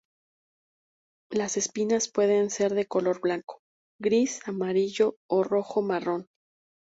[1.29, 3.59] Las espinas pueden ser de color blanco,
[3.99, 6.27] gris, amarillo o rojo-marrón.